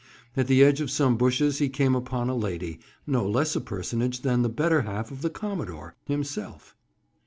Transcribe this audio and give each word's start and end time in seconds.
At 0.35 0.47
the 0.47 0.63
edge 0.63 0.81
of 0.81 0.89
some 0.89 1.15
bushes 1.15 1.59
he 1.59 1.69
came 1.69 1.93
upon 1.93 2.27
a 2.27 2.33
lady—no 2.33 3.29
less 3.29 3.55
a 3.55 3.61
personage 3.61 4.21
than 4.21 4.41
the 4.41 4.49
better 4.49 4.81
half 4.81 5.11
of 5.11 5.21
the 5.21 5.29
commodore, 5.29 5.93
himself. 6.05 6.75